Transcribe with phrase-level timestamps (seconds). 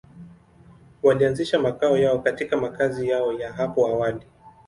[1.03, 4.25] Walianzisha makao yao katika makazi yao ya hapo awali.